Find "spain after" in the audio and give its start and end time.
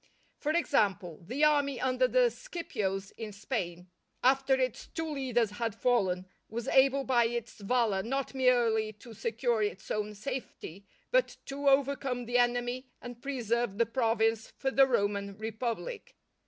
3.31-4.55